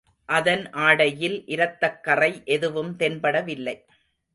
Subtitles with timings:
[0.29, 3.77] அதன் ஆடையில் இரத்தக் கறை எதுவும் தென்படவில்லை.